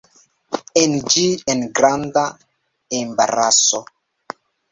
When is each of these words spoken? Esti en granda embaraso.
Esti 0.83 1.25
en 1.53 1.61
granda 1.81 2.23
embaraso. 3.03 3.85